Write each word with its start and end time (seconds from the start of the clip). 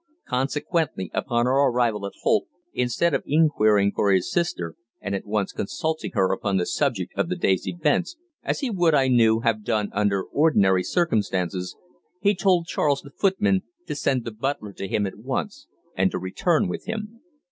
Consequently, 0.27 1.11
upon 1.13 1.45
our 1.45 1.69
arrival 1.69 2.07
at 2.07 2.13
Holt, 2.23 2.47
instead 2.73 3.13
of 3.13 3.21
inquiring 3.27 3.91
for 3.91 4.11
his 4.11 4.31
sister, 4.31 4.73
and 4.99 5.13
at 5.13 5.27
once 5.27 5.51
consulting 5.51 6.13
her 6.13 6.31
upon 6.31 6.57
the 6.57 6.65
subject 6.65 7.13
of 7.15 7.29
the 7.29 7.35
day's 7.35 7.67
events, 7.67 8.17
as 8.41 8.61
he 8.61 8.71
would, 8.71 8.95
I 8.95 9.09
knew, 9.09 9.41
have 9.41 9.63
done 9.63 9.91
under 9.93 10.23
ordinary 10.23 10.81
circumstances, 10.81 11.75
he 12.19 12.33
told 12.33 12.65
Charles, 12.65 13.01
the 13.03 13.11
footman, 13.11 13.61
to 13.85 13.93
send 13.93 14.25
the 14.25 14.31
butler 14.31 14.73
to 14.73 14.87
him 14.87 15.05
at 15.05 15.19
once, 15.19 15.67
and 15.95 16.09
to 16.09 16.17
return 16.17 16.67
with 16.67 16.87
him. 16.87 17.21